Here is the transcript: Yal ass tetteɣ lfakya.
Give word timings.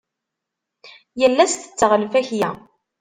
Yal 1.19 1.37
ass 1.43 1.53
tetteɣ 1.55 1.91
lfakya. 2.03 2.49